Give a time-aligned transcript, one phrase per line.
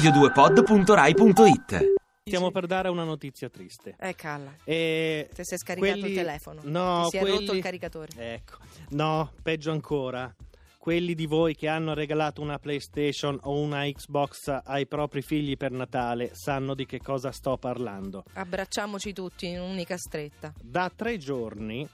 [0.00, 3.96] radio2pod.rai.it Stiamo per dare una notizia triste.
[3.98, 4.54] Eh, calla.
[4.64, 6.60] E Ti sei scaricato quelli- il telefono.
[6.64, 8.08] No, Ti si è quelli- rotto il caricatore.
[8.16, 8.54] Ecco.
[8.90, 10.32] No, peggio ancora.
[10.78, 15.72] Quelli di voi che hanno regalato una PlayStation o una Xbox ai propri figli per
[15.72, 18.24] Natale sanno di che cosa sto parlando.
[18.34, 20.52] Abbracciamoci tutti in un'unica stretta.
[20.62, 21.86] Da tre giorni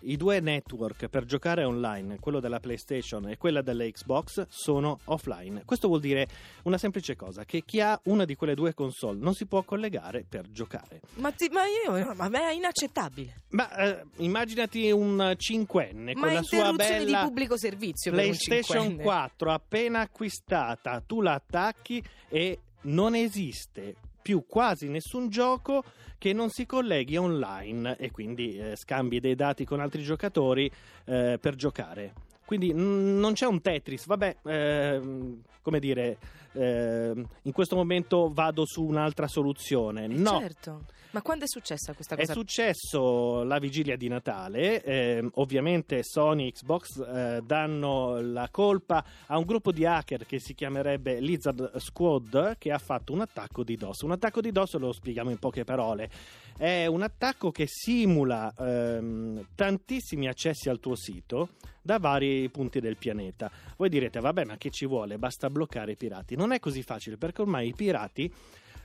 [0.00, 5.62] i due network per giocare online, quello della PlayStation e quella della Xbox, sono offline.
[5.64, 6.28] Questo vuol dire
[6.64, 10.24] una semplice cosa, che chi ha una di quelle due console non si può collegare
[10.28, 11.00] per giocare.
[11.14, 13.42] Ma, ti- ma io, ma è inaccettabile.
[13.50, 19.02] Ma eh, immaginati un cinquenne Ma con la sua bella di pubblico servizio PlayStation cinquenne.
[19.02, 23.96] 4 appena acquistata, tu la attacchi e non esiste
[24.26, 25.84] più quasi nessun gioco
[26.18, 30.68] che non si colleghi online e quindi eh, scambi dei dati con altri giocatori
[31.04, 32.25] eh, per giocare.
[32.46, 36.16] Quindi non c'è un Tetris, vabbè, ehm, come dire,
[36.52, 40.06] ehm, in questo momento vado su un'altra soluzione.
[40.06, 40.84] No, Certo.
[41.16, 42.32] Ma quando è successa questa è cosa?
[42.34, 49.38] successo la vigilia di Natale, ehm, ovviamente Sony e Xbox eh, danno la colpa a
[49.38, 53.76] un gruppo di hacker che si chiamerebbe Lizard Squad che ha fatto un attacco di
[53.76, 54.02] DOS.
[54.02, 56.10] Un attacco di DOS lo spieghiamo in poche parole.
[56.54, 61.48] È un attacco che simula ehm, tantissimi accessi al tuo sito
[61.80, 63.50] da vari punti del pianeta.
[63.76, 65.18] Voi direte, vabbè, ma che ci vuole?
[65.18, 66.36] Basta bloccare i pirati.
[66.36, 68.32] Non è così facile perché ormai i pirati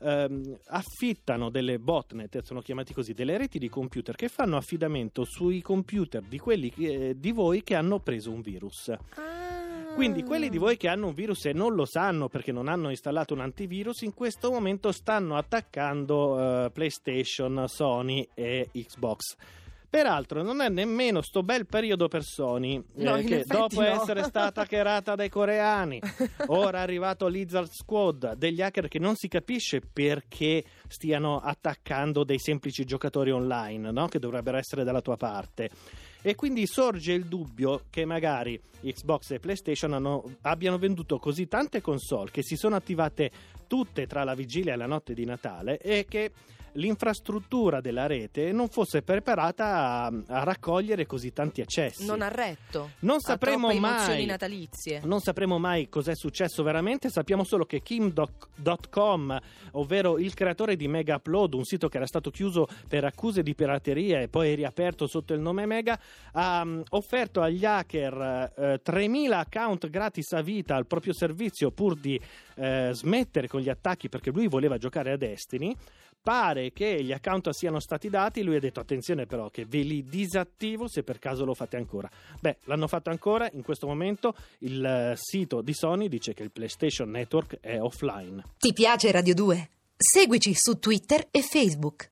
[0.00, 5.60] ehm, affittano delle botnet, sono chiamati così, delle reti di computer che fanno affidamento sui
[5.62, 8.88] computer di quelli che- di voi che hanno preso un virus.
[8.88, 9.94] Ah.
[9.94, 12.90] Quindi quelli di voi che hanno un virus e non lo sanno perché non hanno
[12.90, 19.36] installato un antivirus, in questo momento stanno attaccando eh, PlayStation, Sony e Xbox.
[19.88, 23.86] Peraltro non è nemmeno sto bel periodo per Sony, No, eh, che dopo no.
[23.86, 26.00] essere stata hackerata dai coreani,
[26.48, 32.38] ora è arrivato Lizard Squad, degli hacker che non si capisce perché stiano attaccando dei
[32.38, 34.06] semplici giocatori online, no?
[34.08, 35.70] che dovrebbero essere dalla tua parte.
[36.22, 41.80] E quindi sorge il dubbio che magari Xbox e PlayStation hanno- abbiano venduto così tante
[41.80, 43.30] console che si sono attivate
[43.66, 46.32] tutte tra la vigilia e la notte di Natale e che
[46.76, 52.06] l'infrastruttura della rete non fosse preparata a, a raccogliere così tanti accessi.
[52.06, 52.92] Non ha retto.
[53.00, 54.24] Non sapremo mai.
[54.26, 55.00] natalizie.
[55.04, 59.38] Non sapremo mai cos'è successo veramente, sappiamo solo che Kim.com,
[59.72, 63.54] ovvero il creatore di Mega Upload, un sito che era stato chiuso per accuse di
[63.54, 65.98] pirateria e poi riaperto sotto il nome Mega,
[66.32, 71.96] ha mm, offerto agli hacker eh, 3.000 account gratis a vita al proprio servizio pur
[71.98, 72.20] di
[72.56, 75.74] eh, smettere con gli attacchi perché lui voleva giocare a Destiny.
[76.22, 80.02] Pare che gli account siano stati dati, lui ha detto attenzione però che ve li
[80.02, 82.10] disattivo se per caso lo fate ancora.
[82.40, 86.50] Beh, l'hanno fatto ancora, in questo momento il eh, sito di Sony dice che il
[86.50, 88.42] PlayStation Network è offline.
[88.58, 89.68] Ti piace Radio 2?
[89.96, 92.04] Seguici su Twitter e Facebook.